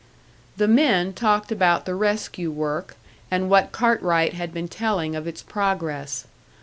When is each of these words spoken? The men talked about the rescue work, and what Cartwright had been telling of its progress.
The 0.57 0.67
men 0.67 1.13
talked 1.13 1.51
about 1.51 1.85
the 1.85 1.93
rescue 1.93 2.49
work, 2.49 2.95
and 3.29 3.51
what 3.51 3.71
Cartwright 3.71 4.33
had 4.33 4.51
been 4.51 4.67
telling 4.67 5.15
of 5.15 5.27
its 5.27 5.43
progress. 5.43 6.25